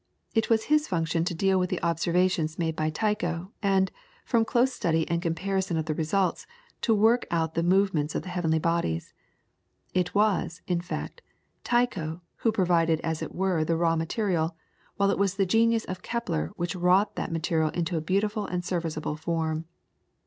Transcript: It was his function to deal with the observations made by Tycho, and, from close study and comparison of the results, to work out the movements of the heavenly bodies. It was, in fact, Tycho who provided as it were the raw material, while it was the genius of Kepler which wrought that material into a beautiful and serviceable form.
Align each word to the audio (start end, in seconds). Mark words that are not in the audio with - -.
It 0.33 0.49
was 0.49 0.63
his 0.63 0.87
function 0.87 1.23
to 1.25 1.35
deal 1.35 1.59
with 1.59 1.69
the 1.69 1.79
observations 1.83 2.57
made 2.57 2.75
by 2.75 2.89
Tycho, 2.89 3.51
and, 3.61 3.91
from 4.25 4.43
close 4.45 4.73
study 4.73 5.07
and 5.07 5.21
comparison 5.21 5.77
of 5.77 5.85
the 5.85 5.93
results, 5.93 6.47
to 6.81 6.95
work 6.95 7.27
out 7.29 7.53
the 7.53 7.61
movements 7.61 8.15
of 8.15 8.23
the 8.23 8.29
heavenly 8.29 8.57
bodies. 8.57 9.13
It 9.93 10.15
was, 10.15 10.61
in 10.65 10.81
fact, 10.81 11.21
Tycho 11.63 12.21
who 12.37 12.51
provided 12.51 12.99
as 13.01 13.21
it 13.21 13.35
were 13.35 13.63
the 13.63 13.77
raw 13.77 13.95
material, 13.95 14.55
while 14.95 15.11
it 15.11 15.19
was 15.19 15.35
the 15.35 15.45
genius 15.45 15.85
of 15.85 16.01
Kepler 16.01 16.47
which 16.55 16.75
wrought 16.75 17.15
that 17.15 17.31
material 17.31 17.69
into 17.69 17.95
a 17.95 18.01
beautiful 18.01 18.47
and 18.47 18.65
serviceable 18.65 19.15
form. 19.17 19.65